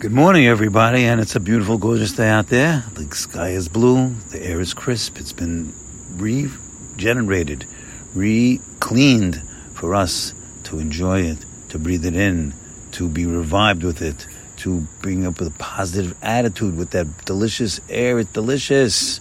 Good 0.00 0.12
morning, 0.12 0.46
everybody, 0.46 1.04
and 1.04 1.20
it's 1.20 1.36
a 1.36 1.40
beautiful, 1.40 1.76
gorgeous 1.76 2.12
day 2.12 2.30
out 2.30 2.46
there. 2.46 2.82
The 2.94 3.14
sky 3.14 3.50
is 3.50 3.68
blue, 3.68 4.14
the 4.30 4.42
air 4.42 4.58
is 4.58 4.72
crisp. 4.72 5.18
It's 5.18 5.34
been 5.34 5.74
regenerated, 6.16 7.66
re-cleaned 8.14 9.42
for 9.74 9.94
us 9.94 10.32
to 10.64 10.78
enjoy 10.78 11.24
it, 11.24 11.44
to 11.68 11.78
breathe 11.78 12.06
it 12.06 12.16
in, 12.16 12.54
to 12.92 13.10
be 13.10 13.26
revived 13.26 13.84
with 13.84 14.00
it, 14.00 14.26
to 14.60 14.86
bring 15.02 15.26
up 15.26 15.38
a 15.42 15.50
positive 15.50 16.16
attitude 16.22 16.78
with 16.78 16.92
that 16.92 17.26
delicious 17.26 17.78
air. 17.90 18.18
It's 18.20 18.32
delicious. 18.32 19.20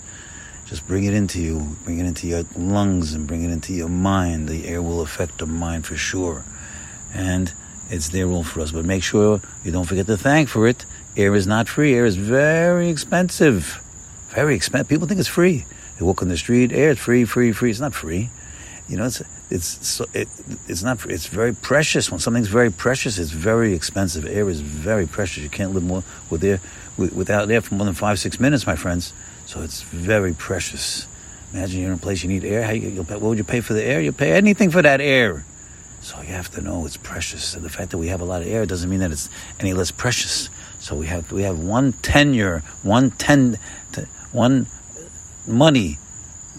Just 0.65 0.87
bring 0.87 1.03
it 1.03 1.13
into 1.13 1.41
you, 1.41 1.75
bring 1.83 1.99
it 1.99 2.05
into 2.05 2.25
your 2.25 2.45
lungs, 2.55 3.13
and 3.13 3.27
bring 3.27 3.43
it 3.43 3.51
into 3.51 3.73
your 3.73 3.89
mind. 3.89 4.47
The 4.47 4.65
air 4.65 4.81
will 4.81 5.01
affect 5.01 5.39
the 5.39 5.45
mind 5.45 5.85
for 5.85 5.97
sure, 5.97 6.45
and 7.13 7.51
it's 7.89 8.09
their 8.09 8.27
rule 8.27 8.43
for 8.43 8.61
us. 8.61 8.71
But 8.71 8.85
make 8.85 9.03
sure 9.03 9.41
you 9.63 9.71
don't 9.71 9.85
forget 9.85 10.07
to 10.07 10.17
thank 10.17 10.49
for 10.49 10.67
it. 10.67 10.85
Air 11.17 11.35
is 11.35 11.47
not 11.47 11.67
free. 11.67 11.93
Air 11.93 12.05
is 12.05 12.15
very 12.15 12.89
expensive. 12.89 13.83
Very 14.29 14.55
expensive. 14.55 14.87
People 14.87 15.07
think 15.07 15.19
it's 15.19 15.29
free. 15.29 15.65
They 15.97 16.05
walk 16.05 16.21
on 16.21 16.29
the 16.29 16.37
street. 16.37 16.71
Air 16.71 16.91
is 16.91 16.99
free, 16.99 17.25
free, 17.25 17.51
free. 17.51 17.71
It's 17.71 17.79
not 17.79 17.93
free. 17.93 18.29
You 18.87 18.97
know, 18.97 19.05
it's 19.05 19.21
it's 19.51 20.01
it, 20.13 20.27
it's 20.67 20.83
not. 20.83 21.05
It's 21.05 21.27
very 21.27 21.53
precious. 21.53 22.09
When 22.09 22.19
something's 22.19 22.47
very 22.47 22.71
precious, 22.71 23.19
it's 23.19 23.31
very 23.31 23.73
expensive. 23.73 24.25
Air 24.25 24.49
is 24.49 24.61
very 24.61 25.05
precious. 25.07 25.43
You 25.43 25.49
can't 25.49 25.73
live 25.73 25.83
more 25.83 26.03
with 26.29 26.43
air 26.43 26.59
without 26.97 27.49
air 27.49 27.61
for 27.61 27.75
more 27.75 27.85
than 27.85 27.93
five, 27.93 28.19
six 28.19 28.39
minutes, 28.39 28.65
my 28.65 28.75
friends. 28.75 29.13
So 29.45 29.61
it's 29.61 29.81
very 29.81 30.33
precious. 30.33 31.07
Imagine 31.53 31.81
you're 31.81 31.91
in 31.91 31.97
a 31.97 32.01
place 32.01 32.23
you 32.23 32.29
need 32.29 32.43
air. 32.43 32.63
How 32.63 32.71
you, 32.71 33.03
pay, 33.03 33.13
what 33.13 33.21
would 33.21 33.37
you 33.37 33.43
pay 33.43 33.61
for 33.61 33.73
the 33.73 33.83
air? 33.83 34.01
You 34.01 34.11
pay 34.11 34.33
anything 34.33 34.69
for 34.69 34.81
that 34.81 35.01
air. 35.01 35.43
So 36.01 36.21
you 36.21 36.27
have 36.27 36.49
to 36.51 36.61
know 36.61 36.85
it's 36.85 36.97
precious. 36.97 37.55
And 37.55 37.63
the 37.63 37.69
fact 37.69 37.91
that 37.91 37.97
we 37.97 38.07
have 38.07 38.21
a 38.21 38.25
lot 38.25 38.41
of 38.41 38.47
air 38.47 38.65
doesn't 38.65 38.89
mean 38.89 39.01
that 39.01 39.11
it's 39.11 39.29
any 39.59 39.73
less 39.73 39.91
precious. 39.91 40.49
So 40.79 40.95
we 40.95 41.07
have 41.07 41.31
we 41.31 41.43
have 41.43 41.59
one 41.59 41.93
tenure, 41.93 42.63
one 42.83 43.11
ten, 43.11 43.57
one 44.31 44.67
money 45.45 45.97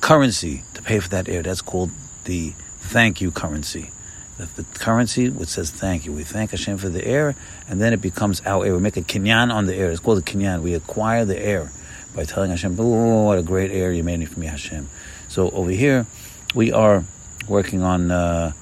currency 0.00 0.62
to 0.74 0.82
pay 0.82 1.00
for 1.00 1.08
that 1.08 1.28
air. 1.28 1.42
That's 1.42 1.62
called 1.62 1.90
the 2.24 2.50
thank 2.78 3.20
you 3.20 3.30
currency. 3.30 3.90
The, 4.36 4.62
the 4.62 4.78
currency 4.78 5.30
which 5.30 5.48
says 5.48 5.70
thank 5.70 6.04
you. 6.04 6.12
We 6.12 6.22
thank 6.22 6.50
Hashem 6.50 6.78
for 6.78 6.88
the 6.88 7.04
air, 7.04 7.34
and 7.68 7.80
then 7.80 7.92
it 7.92 8.00
becomes 8.00 8.42
our 8.44 8.64
air. 8.64 8.74
We 8.74 8.80
make 8.80 8.96
a 8.96 9.02
kinyan 9.02 9.52
on 9.52 9.66
the 9.66 9.74
air. 9.74 9.90
It's 9.90 10.00
called 10.00 10.18
a 10.18 10.22
kinyan. 10.22 10.62
We 10.62 10.74
acquire 10.74 11.24
the 11.24 11.38
air 11.38 11.70
by 12.14 12.24
telling 12.24 12.50
Hashem, 12.50 12.76
"Oh, 12.78 13.24
what 13.24 13.38
a 13.38 13.42
great 13.42 13.70
air 13.70 13.92
you 13.92 14.04
made 14.04 14.28
for 14.28 14.38
me, 14.38 14.46
Hashem." 14.46 14.88
So 15.28 15.50
over 15.50 15.70
here, 15.70 16.06
we 16.54 16.72
are 16.72 17.04
working 17.48 17.82
on. 17.82 18.10
Uh, 18.10 18.52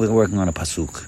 we're 0.00 0.10
working 0.10 0.38
on 0.38 0.48
a 0.48 0.52
pasuk, 0.52 1.06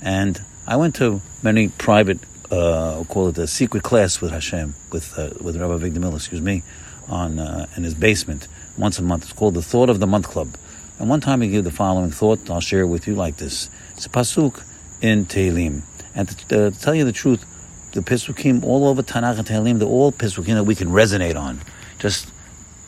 and 0.00 0.42
I 0.66 0.76
went 0.76 0.94
to 0.96 1.20
many 1.42 1.68
private, 1.68 2.18
uh, 2.50 2.94
we'll 2.96 3.04
call 3.04 3.28
it 3.28 3.38
a 3.38 3.46
secret 3.46 3.82
class 3.82 4.20
with 4.20 4.30
Hashem, 4.30 4.74
with 4.90 5.18
uh, 5.18 5.30
with 5.40 5.56
Rabbi 5.56 5.76
Victor 5.76 6.14
excuse 6.14 6.40
me, 6.40 6.62
on 7.08 7.38
uh, 7.38 7.66
in 7.76 7.84
his 7.84 7.94
basement 7.94 8.48
once 8.78 8.98
a 8.98 9.02
month. 9.02 9.24
It's 9.24 9.32
called 9.34 9.54
the 9.54 9.62
Thought 9.62 9.90
of 9.90 10.00
the 10.00 10.06
Month 10.06 10.28
Club, 10.28 10.56
and 10.98 11.10
one 11.10 11.20
time 11.20 11.42
he 11.42 11.50
gave 11.50 11.64
the 11.64 11.70
following 11.70 12.10
thought. 12.10 12.48
I'll 12.50 12.60
share 12.60 12.80
it 12.80 12.86
with 12.86 13.06
you 13.06 13.14
like 13.14 13.36
this: 13.36 13.68
It's 13.92 14.06
a 14.06 14.10
pasuk 14.10 14.64
in 15.02 15.26
Tehillim, 15.26 15.82
and 16.14 16.28
to, 16.48 16.66
uh, 16.66 16.70
to 16.70 16.80
tell 16.80 16.94
you 16.94 17.04
the 17.04 17.12
truth, 17.12 17.44
the 17.92 18.00
pasukim 18.00 18.64
all 18.64 18.88
over 18.88 19.02
Tanakh 19.02 19.38
and 19.38 19.46
Tehillim, 19.46 19.78
they're 19.78 19.88
all 19.88 20.12
pasukim 20.12 20.54
that 20.54 20.64
we 20.64 20.74
can 20.74 20.88
resonate 20.88 21.36
on. 21.36 21.60
Just 21.98 22.32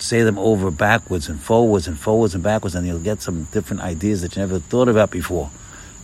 say 0.02 0.22
them 0.22 0.38
over 0.38 0.70
backwards 0.70 1.28
and 1.28 1.40
forwards 1.40 1.86
and 1.86 1.98
forwards 1.98 2.34
and 2.34 2.42
backwards, 2.42 2.74
and 2.74 2.86
you'll 2.86 2.98
get 2.98 3.22
some 3.22 3.44
different 3.52 3.82
ideas 3.82 4.22
that 4.22 4.34
you 4.34 4.40
never 4.40 4.58
thought 4.58 4.88
about 4.88 5.10
before. 5.10 5.50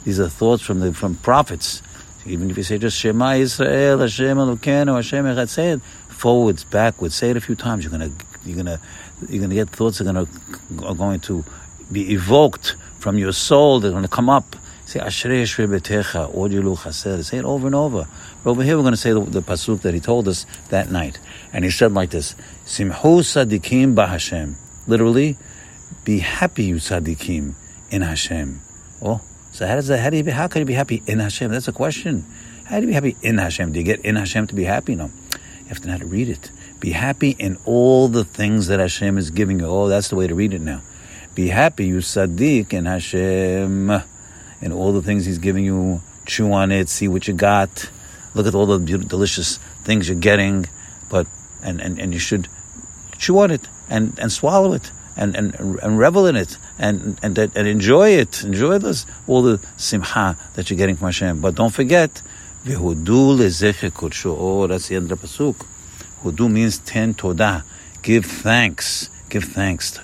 These 0.05 0.21
are 0.21 0.29
thoughts 0.29 0.63
from 0.63 0.81
the 0.81 0.95
from 0.95 1.17
prophets. 1.17 1.83
Even 2.25 2.51
if 2.51 2.57
you 2.57 2.63
say 2.63 2.79
just 2.79 2.99
Shema 2.99 3.35
Israel, 3.35 3.99
Hashem 3.99 4.37
Elokeinu, 4.37 4.95
Hashem 4.95 5.25
Echad, 5.25 5.49
say 5.49 5.71
it 5.73 5.83
forwards, 5.83 6.65
backwards. 6.65 7.15
Say 7.15 7.31
it 7.31 7.37
a 7.37 7.41
few 7.41 7.55
times. 7.55 7.85
You're 7.85 7.91
gonna 7.91 8.11
you're 8.45 8.57
gonna 8.57 8.81
you're 9.29 9.41
gonna 9.41 9.55
get 9.55 9.71
thoughts 9.71 9.99
that 9.99 10.07
are 10.07 10.13
gonna 10.13 10.29
are 10.87 10.95
going 10.95 11.21
to 11.21 11.45
be 11.91 12.13
evoked 12.13 12.77
from 12.99 13.19
your 13.19 13.33
soul. 13.33 13.81
They're 13.81 13.93
gonna 13.93 14.09
come 14.09 14.31
up. 14.31 14.57
Say 14.89 15.01
Ashrei 15.01 15.43
Ashrei 15.43 15.69
Betecha, 15.69 16.35
Odilu 16.35 16.83
Chased. 16.83 17.29
Say 17.29 17.37
it 17.37 17.45
over 17.45 17.67
and 17.67 17.75
over. 17.75 18.09
But 18.43 18.51
over 18.51 18.63
here 18.63 18.75
we're 18.75 18.85
going 18.85 18.95
to 18.95 18.97
say 18.97 19.13
the, 19.13 19.21
the 19.21 19.43
pasuk 19.43 19.83
that 19.83 19.93
he 19.93 20.01
told 20.01 20.27
us 20.27 20.47
that 20.71 20.91
night, 20.91 21.19
and 21.53 21.63
he 21.63 21.71
said 21.71 21.93
like 21.93 22.09
this: 22.09 22.35
Simhu 22.65 23.21
Sadikim 23.21 23.95
Bahashem. 23.95 24.55
Literally, 24.87 25.37
be 26.07 26.21
happy, 26.21 26.65
you 26.65 26.77
Sadikim, 26.77 27.53
in 27.91 28.01
Hashem. 28.01 28.63
Oh, 29.03 29.21
so 29.53 29.67
how 29.67 29.75
does 29.75 29.89
that? 29.89 29.99
How 29.99 30.09
do 30.09 30.17
you 30.17 30.25
be? 30.25 30.31
How 30.31 30.49
can 30.49 30.61
you 30.61 30.65
be 30.65 30.73
happy 30.73 31.03
in 31.07 31.19
Hashem? 31.19 31.51
That's 31.51 31.69
a 31.69 31.73
question. 31.73 32.25
How 32.65 32.77
do 32.77 32.87
you 32.87 32.89
be 32.89 32.95
happy 32.95 33.17
in 33.21 33.37
Hashem? 33.37 33.73
Do 33.73 33.81
you 33.81 33.85
get 33.85 34.01
in 34.01 34.17
Hashem 34.17 34.47
to 34.47 34.55
be 34.55 34.65
happy? 34.65 34.97
No, 34.97 35.11
you 35.35 35.67
have 35.69 35.81
to 35.81 35.87
know 35.89 35.93
how 35.93 35.99
to 35.99 36.07
read 36.07 36.31
it. 36.31 36.51
Be 36.81 36.93
happy 36.93 37.37
in 37.39 37.59
all 37.67 38.09
the 38.09 38.25
things 38.25 38.69
that 38.69 38.81
Hashem 38.81 39.19
is 39.19 39.33
giving 39.33 39.61
you. 39.61 39.67
Oh, 39.67 39.89
that's 39.89 40.09
the 40.09 40.17
way 40.17 40.29
to 40.29 40.35
read 40.35 40.55
it 40.55 40.63
now. 40.63 40.81
Be 41.35 41.49
happy, 41.49 41.89
you 41.89 41.99
Sadiq, 41.99 42.73
in 42.73 42.87
Hashem 42.87 44.03
and 44.61 44.73
all 44.73 44.93
the 44.93 45.03
things 45.03 45.25
He's 45.27 45.39
giving 45.39 45.65
you. 45.65 46.01
Chew 46.27 46.53
on 46.53 46.71
it, 46.73 46.89
see 46.89 47.09
what 47.09 47.27
you 47.27 47.35
got. 47.35 47.91
Look 48.35 48.47
at 48.47 48.55
all 48.55 48.67
the 48.67 48.79
delicious 48.99 49.57
things 49.83 50.09
you're 50.09 50.19
getting, 50.19 50.67
but 51.09 51.27
and, 51.63 51.81
and, 51.81 51.99
and 51.99 52.13
you 52.13 52.21
should 52.21 52.49
chew 53.17 53.39
on 53.39 53.51
it 53.51 53.67
and, 53.89 54.19
and 54.19 54.31
swallow 54.31 54.75
it 54.75 54.93
and, 55.17 55.35
and, 55.35 55.55
and 55.55 55.99
revel 55.99 56.27
in 56.27 56.37
it 56.37 56.59
and, 56.79 57.19
and, 57.23 57.39
and 57.39 57.69
enjoy 57.69 58.11
it. 58.11 58.45
Enjoy 58.45 58.79
this, 58.79 59.07
all 59.27 59.43
the 59.43 59.59
simcha 59.77 60.37
that 60.55 60.71
you're 60.71 60.77
getting 60.77 60.97
from 60.97 61.07
Hashem. 61.09 61.41
But 61.41 61.55
don't 61.55 61.75
forget, 61.75 62.23
lezeche 62.65 64.37
Oh, 64.39 64.67
that's 64.67 64.89
the 64.89 64.97
end 64.97 65.11
of 65.11 65.21
the 65.21 65.27
pasuk. 65.27 65.57
Hudu 66.23 66.51
means 66.51 66.79
ten 66.79 67.15
todah. 67.15 67.65
Give 68.03 68.25
thanks. 68.25 69.11
Give 69.29 69.45
thanks. 69.45 69.99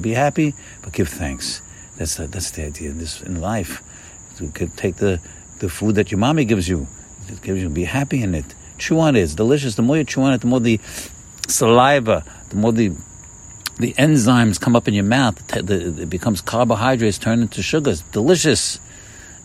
Be 0.00 0.12
happy, 0.12 0.54
but 0.82 0.92
give 0.92 1.08
thanks. 1.08 1.62
That's 1.98 2.14
the, 2.14 2.28
that's 2.28 2.52
the 2.52 2.64
idea 2.64 2.90
in 2.90 2.98
this 2.98 3.20
in 3.20 3.40
life. 3.40 3.82
To 4.36 4.48
take 4.76 4.96
the, 4.96 5.20
the 5.58 5.68
food 5.68 5.96
that 5.96 6.12
your 6.12 6.18
mommy 6.18 6.44
gives 6.44 6.68
you. 6.68 6.86
It 7.26 7.42
gives 7.42 7.60
you. 7.60 7.68
Be 7.68 7.84
happy 7.84 8.22
in 8.22 8.36
it. 8.36 8.54
Chew 8.78 9.00
on 9.00 9.16
it. 9.16 9.20
It's 9.20 9.34
delicious. 9.34 9.74
The 9.74 9.82
more 9.82 9.96
you 9.96 10.04
chew 10.04 10.22
on 10.22 10.32
it, 10.32 10.40
the 10.40 10.46
more 10.46 10.60
the 10.60 10.78
saliva, 11.48 12.24
the 12.50 12.56
more 12.56 12.72
the 12.72 12.92
the 13.78 13.92
enzymes 13.94 14.60
come 14.60 14.74
up 14.74 14.88
in 14.88 14.94
your 14.94 15.04
mouth. 15.04 15.40
It 15.56 16.08
becomes 16.08 16.40
carbohydrates 16.40 17.18
turned 17.18 17.42
into 17.42 17.62
sugars. 17.62 18.02
Delicious, 18.12 18.78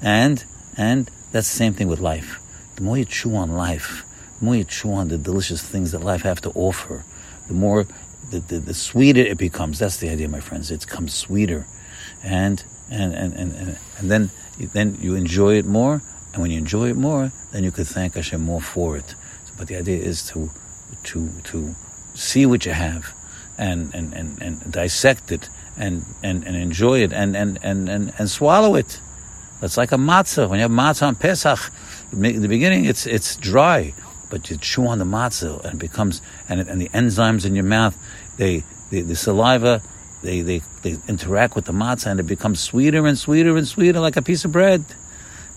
and 0.02 0.44
and 0.78 1.10
that's 1.32 1.52
the 1.52 1.58
same 1.58 1.74
thing 1.74 1.88
with 1.88 2.00
life. 2.00 2.40
The 2.76 2.84
more 2.84 2.98
you 2.98 3.06
chew 3.06 3.36
on 3.36 3.52
life, 3.52 4.06
the 4.40 4.46
more 4.46 4.56
you 4.56 4.64
chew 4.64 4.94
on 4.94 5.08
the 5.08 5.18
delicious 5.18 5.64
things 5.64 5.92
that 5.92 6.04
life 6.04 6.22
have 6.22 6.42
to 6.42 6.52
offer, 6.52 7.04
the 7.48 7.54
more 7.56 7.86
the, 8.30 8.40
the, 8.40 8.60
the 8.60 8.74
sweeter 8.76 9.22
it 9.22 9.40
becomes. 9.40 9.80
That's 9.80 9.98
the 9.98 10.10
idea, 10.10 10.28
my 10.30 10.40
friends. 10.40 10.70
It 10.70 10.82
becomes 10.82 11.16
sweeter 11.16 11.66
and 12.24 12.64
and 12.90 13.14
and 13.14 13.34
and, 13.34 13.78
and 14.00 14.12
then 14.12 14.32
then 14.74 14.98
you 15.02 15.16
enjoy 15.16 15.56
it 15.56 15.66
more. 15.66 16.02
And 16.34 16.42
when 16.42 16.50
you 16.50 16.58
enjoy 16.58 16.90
it 16.90 16.96
more, 16.96 17.32
then 17.52 17.64
you 17.64 17.72
could 17.72 17.88
thank 17.88 18.16
Hashem 18.16 18.42
more 18.42 18.62
for 18.62 18.98
it. 18.98 19.16
But 19.58 19.68
the 19.68 19.76
idea 19.76 19.98
is 19.98 20.26
to 20.30 20.50
to 21.04 21.30
to 21.44 21.76
see 22.16 22.46
what 22.46 22.66
you 22.66 22.72
have 22.72 23.14
and 23.58 23.94
and, 23.94 24.14
and, 24.14 24.42
and 24.42 24.72
dissect 24.72 25.32
it 25.32 25.50
and, 25.78 26.06
and, 26.22 26.46
and 26.46 26.56
enjoy 26.56 27.00
it 27.00 27.12
and, 27.14 27.36
and, 27.36 27.58
and, 27.64 27.90
and, 27.90 28.14
and 28.18 28.30
swallow 28.30 28.76
it. 28.76 29.00
It's 29.62 29.78
like 29.78 29.92
a 29.92 29.98
matzah. 29.98 30.50
When 30.50 30.60
you 30.60 30.64
have 30.64 30.72
matzah 30.72 31.08
on 31.08 31.16
Pesach, 31.16 31.72
in 32.12 32.42
the 32.42 32.48
beginning 32.48 32.86
it's 32.86 33.08
it's 33.08 33.36
dry, 33.38 33.94
but 34.30 34.50
you 34.50 34.58
chew 34.58 34.86
on 34.88 35.00
the 35.00 35.06
matzah 35.06 35.64
and 35.64 35.76
it 35.76 35.80
becomes 35.80 36.22
and 36.50 36.60
and 36.62 36.82
the 36.82 36.90
enzymes 36.90 37.46
in 37.46 37.56
your 37.56 37.64
mouth, 37.64 37.98
they 38.38 38.64
the, 38.90 39.02
the 39.02 39.16
saliva 39.16 39.82
they, 40.24 40.42
they, 40.42 40.62
they 40.84 40.98
interact 41.08 41.56
with 41.56 41.66
the 41.66 41.74
matzah 41.74 42.08
and 42.08 42.20
it 42.20 42.28
becomes 42.28 42.60
sweeter 42.60 43.08
and 43.08 43.18
sweeter 43.18 43.58
and 43.58 43.68
sweeter 43.68 44.00
like 44.00 44.16
a 44.16 44.22
piece 44.22 44.46
of 44.46 44.52
bread. 44.52 44.86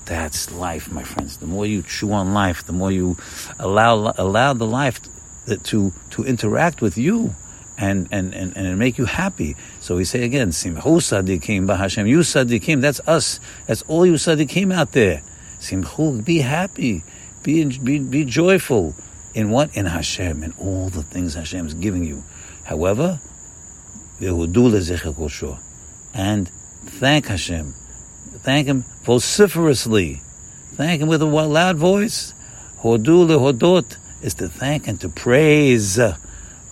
That's 0.07 0.53
life, 0.53 0.91
my 0.91 1.03
friends. 1.03 1.39
The 1.39 1.47
more 1.47 1.67
you 1.67 1.83
chew 1.83 2.13
on 2.13 2.33
life, 2.33 2.65
the 2.65 2.73
more 2.73 2.93
you 2.93 3.17
allow 3.59 4.15
allow 4.17 4.53
the 4.53 4.67
life 4.67 5.01
to 5.47 5.93
to 6.11 6.25
interact 6.25 6.81
with 6.81 6.97
you 6.97 7.35
and 7.77 8.09
and 8.11 8.33
and, 8.35 8.57
and 8.57 8.79
make 8.79 8.99
you 8.99 9.05
happy. 9.05 9.57
So 9.81 9.97
we 9.97 10.05
say 10.05 10.25
again, 10.25 10.51
Simchu 10.51 10.81
sadikim 10.81 11.67
b'Hashem. 11.67 12.09
You 12.09 12.21
sadikim, 12.21 12.81
that's 12.81 13.01
us. 13.07 13.41
That's 13.67 13.83
all 13.83 14.07
you 14.07 14.15
sadikim 14.15 14.73
out 14.73 14.93
there. 14.93 15.23
Simchu, 15.59 16.25
be 16.25 16.39
happy, 16.39 17.03
be 17.43 17.65
be 17.79 17.99
be 17.99 18.25
joyful 18.25 18.95
in 19.35 19.51
what 19.51 19.77
in 19.77 19.87
Hashem 19.87 20.43
in 20.43 20.55
all 20.59 20.89
the 20.89 21.03
things 21.03 21.35
Hashem 21.35 21.67
is 21.67 21.75
giving 21.75 22.05
you. 22.05 22.23
However, 22.65 23.21
and 26.15 26.49
thank 26.49 27.27
Hashem. 27.27 27.75
Thank 28.43 28.67
Him 28.67 28.85
vociferously. 29.03 30.23
Thank 30.75 31.03
Him 31.03 31.09
with 31.09 31.21
a 31.21 31.27
loud 31.27 31.77
voice. 31.77 32.33
Hodu 32.81 33.27
lehodot 33.27 33.97
is 34.23 34.35
to 34.35 34.49
thank 34.49 34.89
and 34.89 35.01
to 35.01 35.09
praise. 35.09 35.99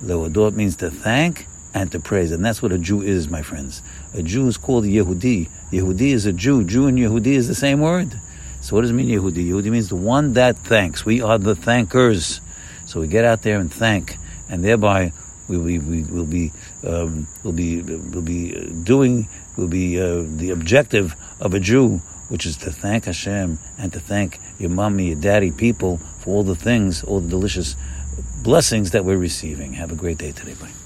Lehodot 0.03 0.55
means 0.55 0.77
to 0.77 0.91
thank 0.91 1.47
and 1.75 1.93
to 1.93 2.01
praise. 2.01 2.33
And 2.33 2.45
that's 2.45 2.63
what 2.63 2.73
a 2.73 2.79
Jew 2.79 3.03
is, 3.03 3.29
my 3.29 3.43
friends. 3.43 3.83
A 4.15 4.23
Jew 4.23 4.47
is 4.47 4.57
called 4.57 4.85
Yehudi. 4.85 5.49
Yehudi 5.71 6.13
is 6.13 6.25
a 6.25 6.33
Jew. 6.33 6.65
Jew 6.65 6.87
and 6.87 6.97
Yehudi 6.99 7.35
is 7.35 7.49
the 7.49 7.55
same 7.55 7.81
word. 7.81 8.19
So 8.61 8.75
what 8.75 8.83
does 8.83 8.91
it 8.91 8.95
mean 8.95 9.09
Yehudi? 9.09 9.47
Yehudi 9.49 9.71
means 9.71 9.89
the 9.89 9.97
one 9.97 10.33
that 10.35 10.57
thanks. 10.57 11.05
We 11.05 11.21
are 11.21 11.37
the 11.39 11.55
thankers. 11.55 12.41
So 12.87 13.01
we 13.01 13.07
get 13.07 13.25
out 13.25 13.43
there 13.43 13.59
and 13.59 13.73
thank, 13.73 14.17
and 14.49 14.65
thereby 14.65 15.13
we 15.49 15.59
will 15.59 15.67
be, 15.67 15.79
we 15.79 16.03
will 16.05 16.25
be, 16.25 16.53
um, 16.87 17.27
will 17.43 17.53
be, 17.53 17.83
will 17.83 18.23
be 18.23 18.53
doing, 18.83 19.29
will 19.57 19.69
be 19.69 20.01
uh, 20.01 20.25
the 20.27 20.51
objective 20.51 21.15
of 21.41 21.55
a 21.55 21.61
Jew, 21.61 21.99
which 22.29 22.47
is 22.47 22.57
to 22.59 22.73
thank 22.73 23.05
Hashem 23.05 23.59
and 23.79 23.93
to 23.93 24.01
thank 24.01 24.41
your 24.59 24.71
mommy, 24.71 25.09
your 25.09 25.21
daddy, 25.21 25.51
people 25.51 25.99
for 26.21 26.31
all 26.31 26.43
the 26.43 26.57
things, 26.57 27.05
all 27.05 27.21
the 27.21 27.29
delicious 27.29 27.77
blessings 28.43 28.93
that 28.93 29.05
we're 29.05 29.19
receiving. 29.19 29.75
Have 29.75 29.93
a 29.93 29.97
great 29.97 30.19
day 30.19 30.33
today. 30.33 30.55
Bye. 30.55 30.84